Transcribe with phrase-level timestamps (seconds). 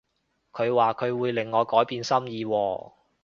[0.51, 2.91] 佢話佢會令我改變心意喎